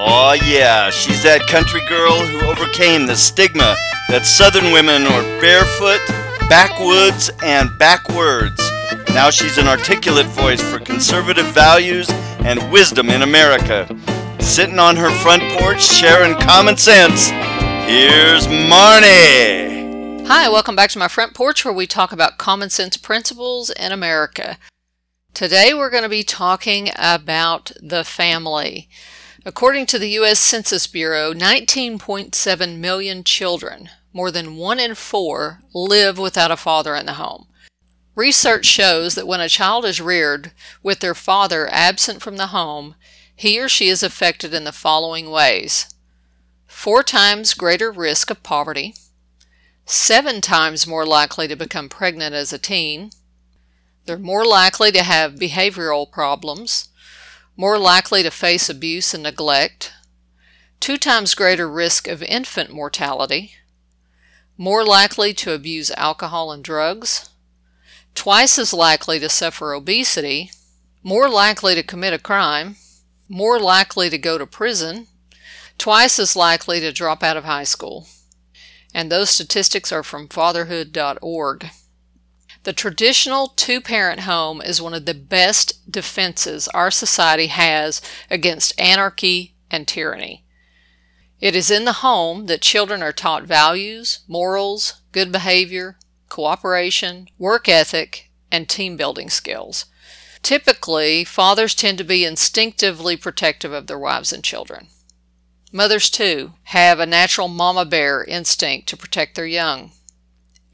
Aw, 0.00 0.34
yeah, 0.44 0.90
she's 0.90 1.24
that 1.24 1.48
country 1.48 1.84
girl 1.88 2.20
who 2.20 2.46
overcame 2.46 3.04
the 3.04 3.16
stigma 3.16 3.74
that 4.08 4.24
southern 4.24 4.72
women 4.72 5.02
are 5.02 5.22
barefoot, 5.40 5.98
backwoods, 6.48 7.32
and 7.42 7.76
backwards. 7.80 8.62
Now 9.08 9.30
she's 9.30 9.58
an 9.58 9.66
articulate 9.66 10.26
voice 10.26 10.62
for 10.62 10.78
conservative 10.78 11.46
values 11.46 12.08
and 12.44 12.70
wisdom 12.70 13.10
in 13.10 13.22
America. 13.22 13.88
Sitting 14.38 14.78
on 14.78 14.94
her 14.94 15.10
front 15.10 15.42
porch 15.58 15.82
sharing 15.82 16.36
common 16.36 16.76
sense, 16.76 17.30
here's 17.90 18.46
Marnie. 18.46 20.24
Hi, 20.28 20.48
welcome 20.48 20.76
back 20.76 20.90
to 20.90 21.00
my 21.00 21.08
front 21.08 21.34
porch 21.34 21.64
where 21.64 21.74
we 21.74 21.88
talk 21.88 22.12
about 22.12 22.38
common 22.38 22.70
sense 22.70 22.96
principles 22.96 23.70
in 23.70 23.90
America. 23.90 24.58
Today 25.34 25.74
we're 25.74 25.90
going 25.90 26.04
to 26.04 26.08
be 26.08 26.22
talking 26.22 26.90
about 26.96 27.72
the 27.82 28.04
family. 28.04 28.88
According 29.48 29.86
to 29.86 29.98
the 29.98 30.10
U.S. 30.10 30.38
Census 30.38 30.86
Bureau, 30.86 31.32
19.7 31.32 32.76
million 32.76 33.24
children, 33.24 33.88
more 34.12 34.30
than 34.30 34.56
one 34.56 34.78
in 34.78 34.94
four, 34.94 35.60
live 35.72 36.18
without 36.18 36.50
a 36.50 36.56
father 36.56 36.94
in 36.94 37.06
the 37.06 37.14
home. 37.14 37.46
Research 38.14 38.66
shows 38.66 39.14
that 39.14 39.26
when 39.26 39.40
a 39.40 39.48
child 39.48 39.86
is 39.86 40.02
reared 40.02 40.52
with 40.82 41.00
their 41.00 41.14
father 41.14 41.66
absent 41.72 42.20
from 42.20 42.36
the 42.36 42.48
home, 42.48 42.94
he 43.34 43.58
or 43.58 43.70
she 43.70 43.88
is 43.88 44.02
affected 44.02 44.52
in 44.52 44.64
the 44.64 44.70
following 44.70 45.30
ways 45.30 45.94
four 46.66 47.02
times 47.02 47.54
greater 47.54 47.90
risk 47.90 48.28
of 48.28 48.42
poverty, 48.42 48.96
seven 49.86 50.42
times 50.42 50.86
more 50.86 51.06
likely 51.06 51.48
to 51.48 51.56
become 51.56 51.88
pregnant 51.88 52.34
as 52.34 52.52
a 52.52 52.58
teen, 52.58 53.08
they're 54.04 54.18
more 54.18 54.44
likely 54.44 54.92
to 54.92 55.02
have 55.02 55.36
behavioral 55.36 56.10
problems, 56.12 56.90
more 57.58 57.76
likely 57.76 58.22
to 58.22 58.30
face 58.30 58.70
abuse 58.70 59.12
and 59.12 59.24
neglect, 59.24 59.92
two 60.78 60.96
times 60.96 61.34
greater 61.34 61.68
risk 61.68 62.06
of 62.06 62.22
infant 62.22 62.70
mortality, 62.70 63.54
more 64.56 64.84
likely 64.84 65.34
to 65.34 65.52
abuse 65.52 65.90
alcohol 65.96 66.52
and 66.52 66.62
drugs, 66.62 67.30
twice 68.14 68.60
as 68.60 68.72
likely 68.72 69.18
to 69.18 69.28
suffer 69.28 69.74
obesity, 69.74 70.52
more 71.02 71.28
likely 71.28 71.74
to 71.74 71.82
commit 71.82 72.12
a 72.12 72.18
crime, 72.18 72.76
more 73.28 73.58
likely 73.58 74.08
to 74.08 74.18
go 74.18 74.38
to 74.38 74.46
prison, 74.46 75.08
twice 75.78 76.20
as 76.20 76.36
likely 76.36 76.78
to 76.78 76.92
drop 76.92 77.24
out 77.24 77.36
of 77.36 77.44
high 77.44 77.64
school. 77.64 78.06
And 78.94 79.10
those 79.10 79.30
statistics 79.30 79.90
are 79.90 80.04
from 80.04 80.28
fatherhood.org. 80.28 81.70
The 82.64 82.72
traditional 82.72 83.48
two 83.48 83.80
parent 83.80 84.20
home 84.20 84.60
is 84.60 84.82
one 84.82 84.94
of 84.94 85.06
the 85.06 85.14
best 85.14 85.90
defenses 85.90 86.68
our 86.68 86.90
society 86.90 87.46
has 87.46 88.00
against 88.30 88.78
anarchy 88.80 89.54
and 89.70 89.86
tyranny. 89.86 90.44
It 91.40 91.54
is 91.54 91.70
in 91.70 91.84
the 91.84 92.04
home 92.04 92.46
that 92.46 92.62
children 92.62 93.02
are 93.02 93.12
taught 93.12 93.44
values, 93.44 94.20
morals, 94.26 95.00
good 95.12 95.30
behavior, 95.30 95.98
cooperation, 96.28 97.28
work 97.38 97.68
ethic, 97.68 98.30
and 98.50 98.68
team 98.68 98.96
building 98.96 99.30
skills. 99.30 99.86
Typically, 100.42 101.24
fathers 101.24 101.74
tend 101.74 101.98
to 101.98 102.04
be 102.04 102.24
instinctively 102.24 103.16
protective 103.16 103.72
of 103.72 103.86
their 103.86 103.98
wives 103.98 104.32
and 104.32 104.42
children. 104.42 104.88
Mothers, 105.70 106.10
too, 106.10 106.54
have 106.64 106.98
a 106.98 107.06
natural 107.06 107.48
mama 107.48 107.84
bear 107.84 108.24
instinct 108.24 108.88
to 108.88 108.96
protect 108.96 109.34
their 109.34 109.46
young. 109.46 109.92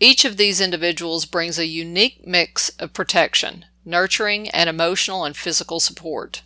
Each 0.00 0.24
of 0.24 0.36
these 0.36 0.60
individuals 0.60 1.24
brings 1.24 1.58
a 1.58 1.66
unique 1.66 2.26
mix 2.26 2.70
of 2.78 2.92
protection, 2.92 3.64
nurturing, 3.84 4.48
and 4.50 4.68
emotional 4.68 5.24
and 5.24 5.36
physical 5.36 5.80
support. 5.80 6.42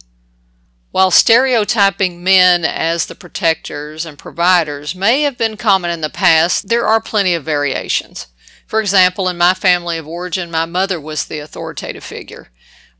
While 0.90 1.10
stereotyping 1.10 2.22
men 2.22 2.64
as 2.64 3.06
the 3.06 3.14
protectors 3.14 4.06
and 4.06 4.18
providers 4.18 4.94
may 4.94 5.22
have 5.22 5.36
been 5.36 5.56
common 5.56 5.90
in 5.90 6.00
the 6.00 6.10
past, 6.10 6.68
there 6.68 6.86
are 6.86 7.00
plenty 7.00 7.34
of 7.34 7.44
variations. 7.44 8.28
For 8.66 8.80
example, 8.80 9.28
in 9.28 9.38
my 9.38 9.54
family 9.54 9.98
of 9.98 10.06
origin, 10.06 10.50
my 10.50 10.66
mother 10.66 11.00
was 11.00 11.24
the 11.24 11.38
authoritative 11.38 12.04
figure, 12.04 12.48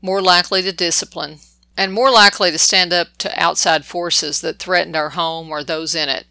more 0.01 0.21
likely 0.21 0.61
to 0.63 0.71
discipline, 0.71 1.39
and 1.77 1.93
more 1.93 2.11
likely 2.11 2.51
to 2.51 2.57
stand 2.57 2.91
up 2.91 3.17
to 3.19 3.39
outside 3.41 3.85
forces 3.85 4.41
that 4.41 4.59
threatened 4.59 4.95
our 4.95 5.09
home 5.09 5.49
or 5.51 5.63
those 5.63 5.95
in 5.95 6.09
it. 6.09 6.25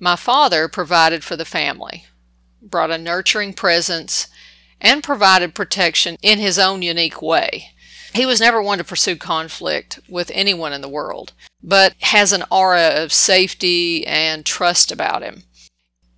My 0.00 0.16
father 0.16 0.68
provided 0.68 1.24
for 1.24 1.36
the 1.36 1.44
family, 1.44 2.06
brought 2.62 2.90
a 2.90 2.98
nurturing 2.98 3.52
presence, 3.52 4.28
and 4.80 5.02
provided 5.02 5.54
protection 5.54 6.16
in 6.22 6.38
his 6.38 6.58
own 6.58 6.82
unique 6.82 7.20
way. 7.20 7.70
He 8.14 8.24
was 8.24 8.40
never 8.40 8.62
one 8.62 8.78
to 8.78 8.84
pursue 8.84 9.16
conflict 9.16 10.00
with 10.08 10.30
anyone 10.34 10.72
in 10.72 10.80
the 10.80 10.88
world, 10.88 11.32
but 11.62 11.94
has 12.00 12.32
an 12.32 12.44
aura 12.50 13.02
of 13.02 13.12
safety 13.12 14.06
and 14.06 14.46
trust 14.46 14.90
about 14.90 15.22
him. 15.22 15.44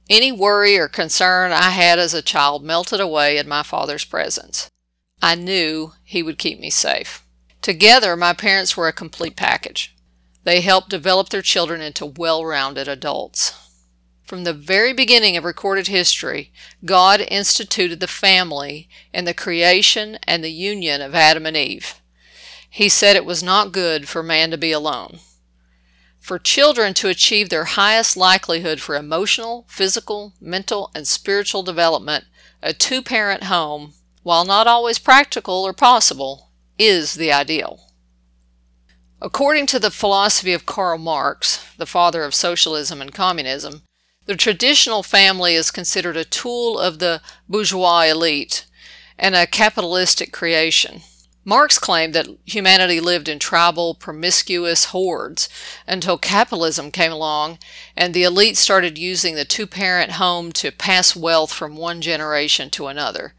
Any 0.08 0.32
worry 0.32 0.76
or 0.76 0.88
concern 0.88 1.52
I 1.52 1.70
had 1.70 1.98
as 1.98 2.14
a 2.14 2.22
child 2.22 2.64
melted 2.64 3.00
away 3.00 3.38
in 3.38 3.48
my 3.48 3.62
father's 3.62 4.04
presence. 4.04 4.70
I 5.22 5.34
knew 5.34 5.92
he 6.04 6.22
would 6.22 6.38
keep 6.38 6.58
me 6.58 6.70
safe. 6.70 7.24
Together, 7.62 8.16
my 8.16 8.32
parents 8.32 8.76
were 8.76 8.88
a 8.88 8.92
complete 8.92 9.36
package. 9.36 9.94
They 10.44 10.62
helped 10.62 10.88
develop 10.88 11.28
their 11.28 11.42
children 11.42 11.80
into 11.80 12.06
well 12.06 12.44
rounded 12.44 12.88
adults. 12.88 13.52
From 14.30 14.44
the 14.44 14.52
very 14.52 14.92
beginning 14.92 15.36
of 15.36 15.42
recorded 15.42 15.88
history, 15.88 16.52
God 16.84 17.20
instituted 17.20 17.98
the 17.98 18.06
family 18.06 18.88
in 19.12 19.24
the 19.24 19.34
creation 19.34 20.20
and 20.22 20.44
the 20.44 20.52
union 20.52 21.02
of 21.02 21.16
Adam 21.16 21.46
and 21.46 21.56
Eve. 21.56 22.00
He 22.70 22.88
said 22.88 23.16
it 23.16 23.24
was 23.24 23.42
not 23.42 23.72
good 23.72 24.08
for 24.08 24.22
man 24.22 24.52
to 24.52 24.56
be 24.56 24.70
alone. 24.70 25.18
For 26.20 26.38
children 26.38 26.94
to 26.94 27.08
achieve 27.08 27.48
their 27.48 27.64
highest 27.64 28.16
likelihood 28.16 28.80
for 28.80 28.94
emotional, 28.94 29.66
physical, 29.68 30.34
mental, 30.40 30.92
and 30.94 31.08
spiritual 31.08 31.64
development, 31.64 32.26
a 32.62 32.72
two 32.72 33.02
parent 33.02 33.42
home, 33.42 33.94
while 34.22 34.44
not 34.44 34.68
always 34.68 35.00
practical 35.00 35.64
or 35.64 35.72
possible, 35.72 36.52
is 36.78 37.14
the 37.14 37.32
ideal. 37.32 37.80
According 39.20 39.66
to 39.66 39.80
the 39.80 39.90
philosophy 39.90 40.52
of 40.52 40.66
Karl 40.66 40.98
Marx, 40.98 41.74
the 41.78 41.84
father 41.84 42.22
of 42.22 42.32
socialism 42.32 43.02
and 43.02 43.12
communism, 43.12 43.82
the 44.30 44.36
traditional 44.36 45.02
family 45.02 45.56
is 45.56 45.72
considered 45.72 46.16
a 46.16 46.24
tool 46.24 46.78
of 46.78 47.00
the 47.00 47.20
bourgeois 47.48 48.02
elite 48.02 48.64
and 49.18 49.34
a 49.34 49.44
capitalistic 49.44 50.32
creation. 50.32 51.00
Marx 51.44 51.80
claimed 51.80 52.14
that 52.14 52.28
humanity 52.46 53.00
lived 53.00 53.28
in 53.28 53.40
tribal, 53.40 53.92
promiscuous 53.92 54.84
hordes 54.94 55.48
until 55.84 56.16
capitalism 56.16 56.92
came 56.92 57.10
along 57.10 57.58
and 57.96 58.14
the 58.14 58.22
elite 58.22 58.56
started 58.56 58.96
using 58.96 59.34
the 59.34 59.44
two 59.44 59.66
parent 59.66 60.12
home 60.12 60.52
to 60.52 60.70
pass 60.70 61.16
wealth 61.16 61.52
from 61.52 61.74
one 61.74 62.00
generation 62.00 62.70
to 62.70 62.86
another. 62.86 63.34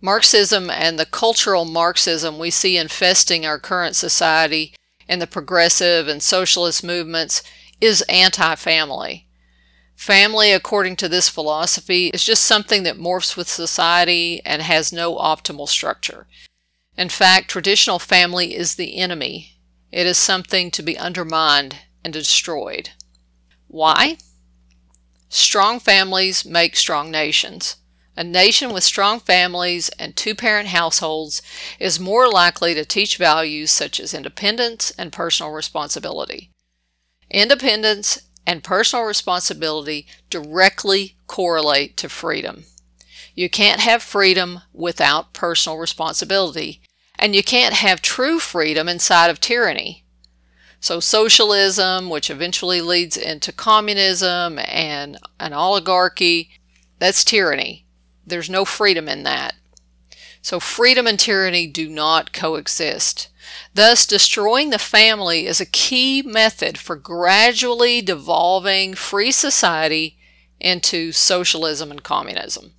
Marxism 0.00 0.70
and 0.70 0.98
the 0.98 1.04
cultural 1.04 1.66
Marxism 1.66 2.38
we 2.38 2.50
see 2.50 2.78
infesting 2.78 3.44
our 3.44 3.58
current 3.58 3.94
society 3.94 4.72
and 5.06 5.20
the 5.20 5.26
progressive 5.26 6.08
and 6.08 6.22
socialist 6.22 6.82
movements 6.82 7.42
is 7.78 8.00
anti 8.08 8.54
family. 8.54 9.26
Family, 10.00 10.50
according 10.50 10.96
to 10.96 11.10
this 11.10 11.28
philosophy, 11.28 12.06
is 12.06 12.24
just 12.24 12.44
something 12.44 12.84
that 12.84 12.96
morphs 12.96 13.36
with 13.36 13.50
society 13.50 14.40
and 14.46 14.62
has 14.62 14.94
no 14.94 15.14
optimal 15.16 15.68
structure. 15.68 16.26
In 16.96 17.10
fact, 17.10 17.50
traditional 17.50 17.98
family 17.98 18.56
is 18.56 18.76
the 18.76 18.96
enemy. 18.96 19.58
It 19.92 20.06
is 20.06 20.16
something 20.16 20.70
to 20.70 20.82
be 20.82 20.96
undermined 20.96 21.80
and 22.02 22.14
destroyed. 22.14 22.92
Why? 23.66 24.16
Strong 25.28 25.80
families 25.80 26.46
make 26.46 26.76
strong 26.76 27.10
nations. 27.10 27.76
A 28.16 28.24
nation 28.24 28.72
with 28.72 28.84
strong 28.84 29.20
families 29.20 29.90
and 29.98 30.16
two 30.16 30.34
parent 30.34 30.68
households 30.68 31.42
is 31.78 32.00
more 32.00 32.26
likely 32.26 32.72
to 32.72 32.86
teach 32.86 33.18
values 33.18 33.70
such 33.70 34.00
as 34.00 34.14
independence 34.14 34.92
and 34.96 35.12
personal 35.12 35.52
responsibility. 35.52 36.50
Independence 37.30 38.29
and 38.46 38.64
personal 38.64 39.04
responsibility 39.04 40.06
directly 40.28 41.16
correlate 41.26 41.96
to 41.98 42.08
freedom. 42.08 42.64
You 43.34 43.48
can't 43.48 43.80
have 43.80 44.02
freedom 44.02 44.60
without 44.72 45.32
personal 45.32 45.78
responsibility, 45.78 46.80
and 47.18 47.34
you 47.34 47.42
can't 47.42 47.74
have 47.74 48.02
true 48.02 48.38
freedom 48.38 48.88
inside 48.88 49.30
of 49.30 49.40
tyranny. 49.40 50.04
So, 50.80 50.98
socialism, 50.98 52.08
which 52.08 52.30
eventually 52.30 52.80
leads 52.80 53.16
into 53.16 53.52
communism 53.52 54.58
and 54.58 55.18
an 55.38 55.52
oligarchy, 55.52 56.50
that's 56.98 57.22
tyranny. 57.22 57.84
There's 58.26 58.48
no 58.48 58.64
freedom 58.64 59.08
in 59.08 59.22
that. 59.24 59.54
So, 60.40 60.58
freedom 60.58 61.06
and 61.06 61.18
tyranny 61.18 61.66
do 61.66 61.88
not 61.88 62.32
coexist. 62.32 63.28
Thus, 63.74 64.06
destroying 64.06 64.70
the 64.70 64.78
family 64.78 65.46
is 65.46 65.60
a 65.60 65.66
key 65.66 66.22
method 66.22 66.78
for 66.78 66.96
gradually 66.96 68.02
devolving 68.02 68.94
free 68.94 69.32
society 69.32 70.18
into 70.60 71.12
socialism 71.12 71.90
and 71.90 72.02
communism. 72.02 72.72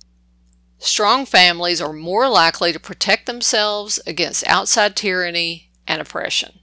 Strong 0.78 1.26
families 1.26 1.80
are 1.80 1.92
more 1.92 2.28
likely 2.28 2.72
to 2.72 2.80
protect 2.80 3.26
themselves 3.26 4.00
against 4.06 4.46
outside 4.46 4.96
tyranny 4.96 5.70
and 5.86 6.00
oppression. 6.00 6.58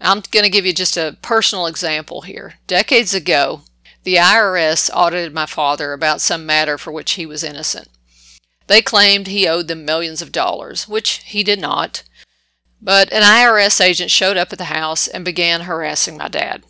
I'm 0.00 0.22
going 0.30 0.44
to 0.44 0.50
give 0.50 0.64
you 0.64 0.72
just 0.72 0.96
a 0.96 1.18
personal 1.20 1.66
example 1.66 2.22
here. 2.22 2.54
Decades 2.66 3.12
ago, 3.12 3.62
the 4.04 4.16
IRS 4.16 4.88
audited 4.94 5.34
my 5.34 5.44
father 5.44 5.92
about 5.92 6.22
some 6.22 6.46
matter 6.46 6.78
for 6.78 6.90
which 6.90 7.12
he 7.12 7.26
was 7.26 7.44
innocent. 7.44 7.88
They 8.66 8.80
claimed 8.80 9.26
he 9.26 9.48
owed 9.48 9.68
them 9.68 9.84
millions 9.84 10.22
of 10.22 10.32
dollars, 10.32 10.88
which 10.88 11.22
he 11.26 11.42
did 11.42 11.60
not. 11.60 12.02
But 12.80 13.12
an 13.12 13.22
IRS 13.22 13.80
agent 13.80 14.10
showed 14.10 14.36
up 14.36 14.52
at 14.52 14.58
the 14.58 14.64
house 14.64 15.06
and 15.06 15.24
began 15.24 15.62
harassing 15.62 16.16
my 16.16 16.28
dad. 16.28 16.64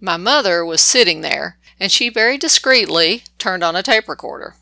My 0.00 0.16
mother 0.16 0.64
was 0.64 0.80
sitting 0.80 1.20
there, 1.20 1.58
and 1.78 1.92
she 1.92 2.08
very 2.08 2.38
discreetly 2.38 3.24
turned 3.38 3.62
on 3.62 3.76
a 3.76 3.82
tape 3.82 4.08
recorder. 4.08 4.54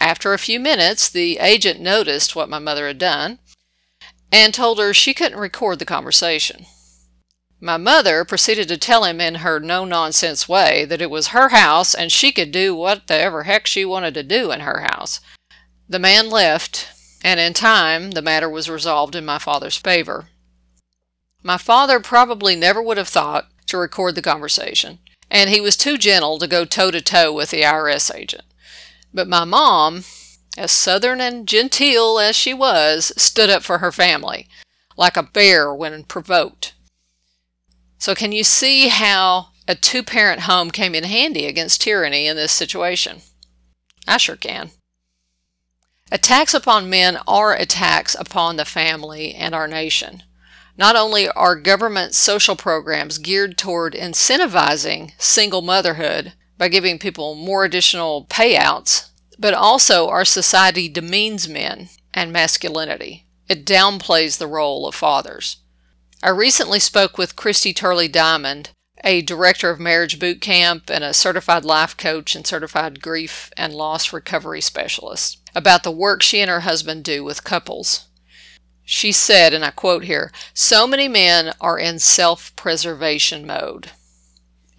After 0.00 0.32
a 0.32 0.38
few 0.38 0.60
minutes, 0.60 1.08
the 1.08 1.38
agent 1.38 1.80
noticed 1.80 2.36
what 2.36 2.48
my 2.48 2.58
mother 2.58 2.86
had 2.86 2.98
done 2.98 3.38
and 4.30 4.52
told 4.52 4.78
her 4.78 4.92
she 4.92 5.14
couldn't 5.14 5.38
record 5.38 5.78
the 5.78 5.84
conversation. 5.84 6.66
My 7.60 7.76
mother 7.76 8.24
proceeded 8.24 8.68
to 8.68 8.76
tell 8.76 9.04
him 9.04 9.20
in 9.20 9.36
her 9.36 9.58
no 9.58 9.84
nonsense 9.84 10.48
way 10.48 10.84
that 10.84 11.00
it 11.00 11.10
was 11.10 11.28
her 11.28 11.48
house 11.48 11.94
and 11.94 12.12
she 12.12 12.30
could 12.32 12.52
do 12.52 12.74
whatever 12.74 13.44
heck 13.44 13.66
she 13.66 13.84
wanted 13.84 14.12
to 14.14 14.22
do 14.22 14.50
in 14.50 14.60
her 14.60 14.86
house. 14.90 15.20
The 15.88 15.98
man 15.98 16.28
left, 16.28 16.88
and 17.24 17.40
in 17.40 17.54
time 17.54 18.10
the 18.10 18.22
matter 18.22 18.48
was 18.48 18.68
resolved 18.68 19.16
in 19.16 19.24
my 19.24 19.38
father's 19.38 19.78
favor. 19.78 20.28
My 21.42 21.56
father 21.56 21.98
probably 21.98 22.54
never 22.54 22.82
would 22.82 22.98
have 22.98 23.08
thought 23.08 23.48
to 23.66 23.78
record 23.78 24.14
the 24.14 24.22
conversation, 24.22 24.98
and 25.30 25.48
he 25.48 25.60
was 25.60 25.76
too 25.76 25.96
gentle 25.96 26.38
to 26.38 26.46
go 26.46 26.64
toe 26.64 26.90
to 26.90 27.00
toe 27.00 27.32
with 27.32 27.50
the 27.50 27.62
IRS 27.62 28.14
agent. 28.14 28.44
But 29.12 29.26
my 29.26 29.44
mom, 29.44 30.04
as 30.56 30.70
southern 30.70 31.20
and 31.20 31.48
genteel 31.48 32.18
as 32.18 32.36
she 32.36 32.52
was, 32.52 33.12
stood 33.16 33.48
up 33.48 33.62
for 33.62 33.78
her 33.78 33.90
family, 33.90 34.46
like 34.96 35.16
a 35.16 35.22
bear 35.22 35.74
when 35.74 36.04
provoked. 36.04 36.74
So, 37.98 38.14
can 38.14 38.32
you 38.32 38.44
see 38.44 38.88
how 38.88 39.48
a 39.66 39.74
two 39.74 40.02
parent 40.02 40.42
home 40.42 40.70
came 40.70 40.94
in 40.94 41.04
handy 41.04 41.46
against 41.46 41.80
tyranny 41.80 42.26
in 42.26 42.36
this 42.36 42.52
situation? 42.52 43.22
I 44.06 44.18
sure 44.18 44.36
can. 44.36 44.70
Attacks 46.12 46.54
upon 46.54 46.88
men 46.88 47.18
are 47.26 47.54
attacks 47.54 48.14
upon 48.18 48.56
the 48.56 48.64
family 48.64 49.34
and 49.34 49.54
our 49.54 49.66
nation. 49.66 50.22
Not 50.76 50.96
only 50.96 51.28
are 51.28 51.56
government 51.56 52.14
social 52.14 52.56
programs 52.56 53.18
geared 53.18 53.56
toward 53.56 53.94
incentivizing 53.94 55.12
single 55.18 55.62
motherhood 55.62 56.34
by 56.58 56.68
giving 56.68 56.98
people 56.98 57.34
more 57.34 57.64
additional 57.64 58.26
payouts, 58.26 59.08
but 59.38 59.54
also 59.54 60.08
our 60.08 60.24
society 60.24 60.88
demeans 60.88 61.48
men 61.48 61.88
and 62.12 62.32
masculinity. 62.32 63.26
It 63.48 63.66
downplays 63.66 64.38
the 64.38 64.46
role 64.46 64.86
of 64.86 64.94
fathers. 64.94 65.58
I 66.22 66.30
recently 66.30 66.80
spoke 66.80 67.18
with 67.18 67.36
Christy 67.36 67.72
Turley 67.72 68.08
Diamond, 68.08 68.70
a 69.04 69.20
director 69.20 69.68
of 69.70 69.78
marriage 69.78 70.18
boot 70.18 70.40
camp 70.40 70.90
and 70.90 71.04
a 71.04 71.12
certified 71.12 71.64
life 71.64 71.96
coach 71.96 72.34
and 72.34 72.46
certified 72.46 73.02
grief 73.02 73.50
and 73.56 73.74
loss 73.74 74.12
recovery 74.12 74.62
specialist, 74.62 75.38
about 75.54 75.82
the 75.82 75.90
work 75.90 76.22
she 76.22 76.40
and 76.40 76.50
her 76.50 76.60
husband 76.60 77.04
do 77.04 77.22
with 77.22 77.44
couples. 77.44 78.06
She 78.82 79.12
said, 79.12 79.52
and 79.52 79.64
I 79.64 79.70
quote 79.70 80.04
here 80.04 80.32
So 80.54 80.86
many 80.86 81.06
men 81.06 81.52
are 81.60 81.78
in 81.78 81.98
self 81.98 82.54
preservation 82.56 83.46
mode. 83.46 83.90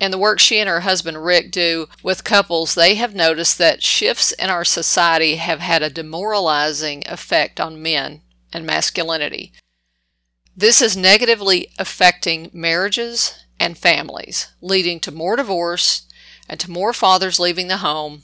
And 0.02 0.12
the 0.12 0.18
work 0.18 0.40
she 0.40 0.60
and 0.60 0.68
her 0.68 0.82
husband 0.82 1.24
Rick 1.24 1.52
do 1.52 1.88
with 2.04 2.26
couples, 2.26 2.76
they 2.76 2.96
have 2.96 3.16
noticed 3.16 3.58
that 3.60 3.82
shifts 3.82 4.34
in 4.34 4.50
our 4.50 4.66
society 4.66 5.38
have 5.38 5.62
had 5.62 5.82
a 5.82 5.90
demoralizing 5.90 7.04
effect 7.08 7.62
on 7.62 7.82
men 7.82 8.22
and 8.52 8.66
masculinity. 8.66 9.54
This 10.56 10.82
is 10.82 10.98
negatively 10.98 11.70
affecting 11.80 12.50
marriages 12.54 13.45
and 13.60 13.78
families, 13.78 14.48
leading 14.62 15.00
to 15.02 15.12
more 15.12 15.36
divorce 15.36 16.08
and 16.48 16.60
to 16.60 16.72
more 16.72 16.94
fathers 16.94 17.40
leaving 17.40 17.68
the 17.68 17.78
home 17.78 18.22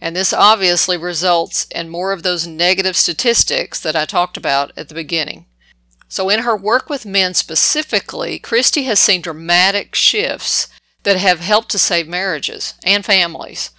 and 0.00 0.14
this 0.14 0.32
obviously 0.32 0.96
results 0.96 1.66
in 1.74 1.88
more 1.88 2.12
of 2.12 2.22
those 2.22 2.46
negative 2.46 2.96
statistics 2.96 3.80
that 3.80 3.96
I 3.96 4.04
talked 4.04 4.36
about 4.36 4.72
at 4.76 4.88
the 4.88 4.94
beginning. 4.94 5.46
So, 6.08 6.30
in 6.30 6.40
her 6.40 6.56
work 6.56 6.88
with 6.88 7.04
men 7.04 7.34
specifically, 7.34 8.38
Christy 8.38 8.84
has 8.84 8.98
seen 8.98 9.20
dramatic 9.20 9.94
shifts 9.94 10.68
that 11.02 11.16
have 11.16 11.40
helped 11.40 11.70
to 11.72 11.78
save 11.78 12.08
marriages 12.08 12.74
and 12.84 13.04
families. 13.04 13.70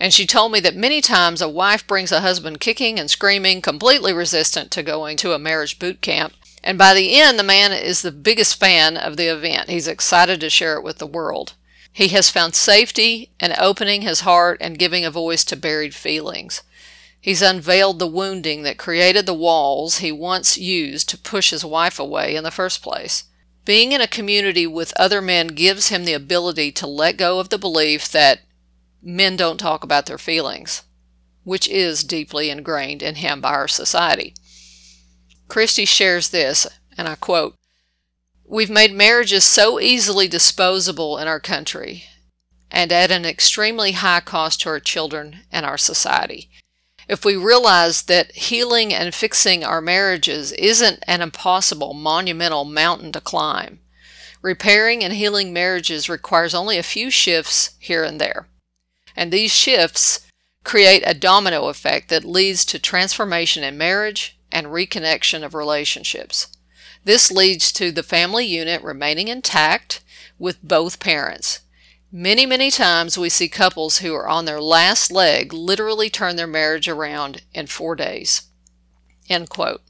And 0.00 0.12
she 0.12 0.26
told 0.26 0.52
me 0.52 0.60
that 0.60 0.76
many 0.76 1.00
times 1.00 1.42
a 1.42 1.48
wife 1.48 1.86
brings 1.86 2.12
a 2.12 2.20
husband 2.20 2.60
kicking 2.60 2.98
and 2.98 3.10
screaming, 3.10 3.60
completely 3.60 4.12
resistant 4.12 4.70
to 4.72 4.82
going 4.82 5.16
to 5.18 5.34
a 5.34 5.38
marriage 5.38 5.78
boot 5.78 6.00
camp. 6.00 6.32
And 6.62 6.76
by 6.76 6.94
the 6.94 7.18
end, 7.20 7.38
the 7.38 7.44
man 7.44 7.72
is 7.72 8.02
the 8.02 8.12
biggest 8.12 8.58
fan 8.58 8.96
of 8.96 9.16
the 9.16 9.26
event. 9.26 9.70
He's 9.70 9.88
excited 9.88 10.40
to 10.40 10.50
share 10.50 10.74
it 10.74 10.82
with 10.82 10.98
the 10.98 11.06
world. 11.06 11.54
He 11.92 12.08
has 12.08 12.30
found 12.30 12.54
safety 12.54 13.30
in 13.40 13.52
opening 13.58 14.02
his 14.02 14.20
heart 14.20 14.58
and 14.60 14.78
giving 14.78 15.04
a 15.04 15.10
voice 15.10 15.44
to 15.44 15.56
buried 15.56 15.94
feelings. 15.94 16.62
He's 17.20 17.42
unveiled 17.42 17.98
the 17.98 18.06
wounding 18.06 18.62
that 18.62 18.78
created 18.78 19.26
the 19.26 19.34
walls 19.34 19.98
he 19.98 20.12
once 20.12 20.56
used 20.56 21.08
to 21.08 21.18
push 21.18 21.50
his 21.50 21.64
wife 21.64 21.98
away 21.98 22.36
in 22.36 22.44
the 22.44 22.50
first 22.50 22.82
place. 22.82 23.24
Being 23.64 23.92
in 23.92 24.00
a 24.00 24.06
community 24.06 24.66
with 24.66 24.94
other 24.96 25.20
men 25.20 25.48
gives 25.48 25.88
him 25.88 26.04
the 26.04 26.14
ability 26.14 26.72
to 26.72 26.86
let 26.86 27.16
go 27.16 27.38
of 27.38 27.48
the 27.48 27.58
belief 27.58 28.10
that 28.12 28.40
men 29.02 29.36
don't 29.36 29.58
talk 29.58 29.84
about 29.84 30.06
their 30.06 30.18
feelings, 30.18 30.84
which 31.44 31.68
is 31.68 32.04
deeply 32.04 32.50
ingrained 32.50 33.02
in 33.02 33.16
him 33.16 33.40
by 33.40 33.50
our 33.50 33.68
society. 33.68 34.34
Christy 35.48 35.86
shares 35.86 36.28
this, 36.28 36.66
and 36.96 37.08
I 37.08 37.14
quote 37.14 37.56
We've 38.44 38.70
made 38.70 38.92
marriages 38.92 39.44
so 39.44 39.80
easily 39.80 40.28
disposable 40.28 41.18
in 41.18 41.28
our 41.28 41.40
country 41.40 42.04
and 42.70 42.92
at 42.92 43.10
an 43.10 43.24
extremely 43.24 43.92
high 43.92 44.20
cost 44.20 44.60
to 44.60 44.68
our 44.68 44.80
children 44.80 45.40
and 45.50 45.66
our 45.66 45.78
society. 45.78 46.50
If 47.08 47.24
we 47.24 47.36
realize 47.36 48.02
that 48.04 48.32
healing 48.32 48.92
and 48.92 49.14
fixing 49.14 49.64
our 49.64 49.80
marriages 49.80 50.52
isn't 50.52 51.02
an 51.06 51.22
impossible, 51.22 51.94
monumental 51.94 52.64
mountain 52.64 53.12
to 53.12 53.20
climb, 53.20 53.80
repairing 54.42 55.02
and 55.02 55.14
healing 55.14 55.52
marriages 55.52 56.08
requires 56.08 56.54
only 56.54 56.76
a 56.76 56.82
few 56.82 57.10
shifts 57.10 57.70
here 57.78 58.04
and 58.04 58.20
there. 58.20 58.48
And 59.16 59.32
these 59.32 59.50
shifts 59.50 60.26
create 60.64 61.02
a 61.06 61.14
domino 61.14 61.68
effect 61.68 62.10
that 62.10 62.24
leads 62.24 62.64
to 62.66 62.78
transformation 62.78 63.64
in 63.64 63.78
marriage 63.78 64.37
and 64.50 64.66
reconnection 64.68 65.44
of 65.44 65.54
relationships. 65.54 66.48
This 67.04 67.30
leads 67.30 67.72
to 67.72 67.92
the 67.92 68.02
family 68.02 68.46
unit 68.46 68.82
remaining 68.82 69.28
intact 69.28 70.02
with 70.38 70.62
both 70.62 71.00
parents. 71.00 71.60
Many, 72.10 72.46
many 72.46 72.70
times 72.70 73.18
we 73.18 73.28
see 73.28 73.48
couples 73.48 73.98
who 73.98 74.14
are 74.14 74.28
on 74.28 74.46
their 74.46 74.60
last 74.60 75.12
leg 75.12 75.52
literally 75.52 76.08
turn 76.08 76.36
their 76.36 76.46
marriage 76.46 76.88
around 76.88 77.42
in 77.52 77.66
four 77.66 77.94
days. 77.94 78.42
End 79.28 79.50
quote. 79.50 79.82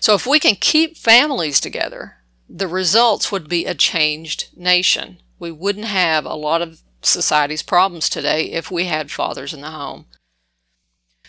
So 0.00 0.14
if 0.14 0.26
we 0.26 0.38
can 0.38 0.56
keep 0.56 0.96
families 0.96 1.60
together, 1.60 2.16
the 2.48 2.68
results 2.68 3.32
would 3.32 3.48
be 3.48 3.64
a 3.64 3.74
changed 3.74 4.48
nation. 4.56 5.20
We 5.38 5.50
wouldn't 5.50 5.86
have 5.86 6.24
a 6.24 6.34
lot 6.34 6.60
of 6.60 6.82
society's 7.00 7.62
problems 7.62 8.08
today 8.08 8.50
if 8.52 8.70
we 8.70 8.84
had 8.84 9.10
fathers 9.10 9.54
in 9.54 9.60
the 9.60 9.70
home. 9.70 10.06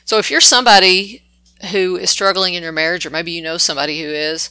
So 0.04 0.18
if 0.18 0.32
you're 0.32 0.42
somebody 0.42 1.24
who 1.72 1.96
is 1.96 2.10
struggling 2.10 2.54
in 2.54 2.64
your 2.64 2.72
marriage, 2.72 3.06
or 3.06 3.10
maybe 3.10 3.32
you 3.32 3.42
know 3.42 3.58
somebody 3.58 4.02
who 4.02 4.10
is, 4.10 4.50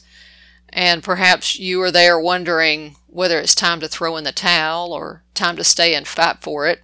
and 0.69 1.03
perhaps 1.03 1.57
you 1.57 1.81
are 1.81 1.91
there 1.91 2.19
wondering 2.19 2.95
whether 3.07 3.39
it's 3.39 3.55
time 3.55 3.79
to 3.79 3.87
throw 3.87 4.17
in 4.17 4.23
the 4.23 4.31
towel 4.31 4.93
or 4.93 5.23
time 5.33 5.55
to 5.55 5.63
stay 5.63 5.95
and 5.95 6.07
fight 6.07 6.37
for 6.41 6.67
it. 6.67 6.83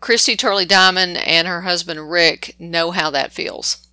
Christy 0.00 0.36
Turley 0.36 0.66
Diamond 0.66 1.16
and 1.16 1.48
her 1.48 1.62
husband 1.62 2.10
Rick 2.10 2.54
know 2.58 2.90
how 2.90 3.10
that 3.10 3.32
feels. 3.32 3.88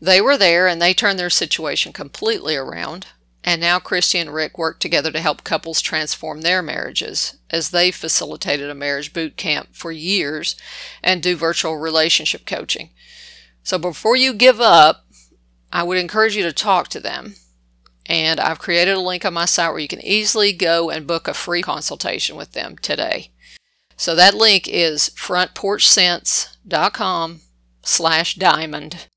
They 0.00 0.20
were 0.20 0.36
there 0.36 0.66
and 0.66 0.80
they 0.80 0.94
turned 0.94 1.18
their 1.18 1.30
situation 1.30 1.92
completely 1.92 2.54
around. 2.54 3.06
And 3.42 3.60
now 3.60 3.78
Christy 3.78 4.18
and 4.18 4.34
Rick 4.34 4.58
work 4.58 4.80
together 4.80 5.12
to 5.12 5.20
help 5.20 5.44
couples 5.44 5.80
transform 5.80 6.40
their 6.40 6.62
marriages 6.62 7.36
as 7.50 7.70
they 7.70 7.90
facilitated 7.90 8.68
a 8.70 8.74
marriage 8.74 9.12
boot 9.12 9.36
camp 9.36 9.68
for 9.72 9.92
years 9.92 10.56
and 11.02 11.22
do 11.22 11.36
virtual 11.36 11.76
relationship 11.76 12.44
coaching. 12.44 12.90
So 13.66 13.76
before 13.78 14.14
you 14.14 14.32
give 14.32 14.60
up, 14.60 15.06
I 15.72 15.82
would 15.82 15.98
encourage 15.98 16.36
you 16.36 16.44
to 16.44 16.52
talk 16.52 16.86
to 16.90 17.00
them 17.00 17.34
and 18.06 18.38
I've 18.38 18.60
created 18.60 18.94
a 18.94 19.00
link 19.00 19.24
on 19.24 19.34
my 19.34 19.44
site 19.44 19.72
where 19.72 19.80
you 19.80 19.88
can 19.88 20.06
easily 20.06 20.52
go 20.52 20.88
and 20.88 21.04
book 21.04 21.26
a 21.26 21.34
free 21.34 21.62
consultation 21.62 22.36
with 22.36 22.52
them 22.52 22.76
today. 22.76 23.32
So 23.96 24.14
that 24.14 24.34
link 24.34 24.68
is 24.68 25.10
frontporchsense.com 25.16 27.40
slash 27.82 28.36
diamond. 28.36 29.08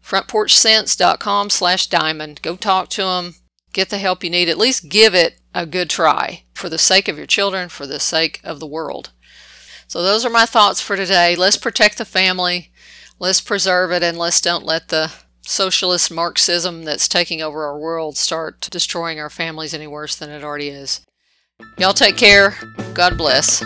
frontporchsense.com 0.00 1.50
slash 1.50 1.88
diamond. 1.88 2.40
Go 2.40 2.54
talk 2.54 2.88
to 2.90 3.02
them. 3.02 3.34
Get 3.72 3.90
the 3.90 3.98
help 3.98 4.22
you 4.22 4.30
need. 4.30 4.48
At 4.48 4.58
least 4.58 4.88
give 4.88 5.12
it 5.12 5.40
a 5.52 5.66
good 5.66 5.90
try 5.90 6.44
for 6.54 6.68
the 6.68 6.78
sake 6.78 7.08
of 7.08 7.16
your 7.16 7.26
children, 7.26 7.68
for 7.68 7.84
the 7.84 7.98
sake 7.98 8.40
of 8.44 8.60
the 8.60 8.66
world. 8.68 9.10
So 9.88 10.04
those 10.04 10.24
are 10.24 10.30
my 10.30 10.46
thoughts 10.46 10.80
for 10.80 10.94
today. 10.94 11.34
Let's 11.34 11.56
protect 11.56 11.98
the 11.98 12.04
family. 12.04 12.70
Let's 13.18 13.40
preserve 13.40 13.92
it 13.92 14.02
and 14.02 14.18
let's 14.18 14.40
don't 14.40 14.64
let 14.64 14.88
the 14.88 15.12
socialist 15.42 16.10
Marxism 16.10 16.84
that's 16.84 17.08
taking 17.08 17.42
over 17.42 17.64
our 17.64 17.78
world 17.78 18.16
start 18.16 18.68
destroying 18.70 19.20
our 19.20 19.30
families 19.30 19.74
any 19.74 19.86
worse 19.86 20.16
than 20.16 20.30
it 20.30 20.42
already 20.42 20.68
is. 20.68 21.00
Y'all 21.78 21.92
take 21.92 22.16
care. 22.16 22.56
God 22.94 23.16
bless. 23.16 23.62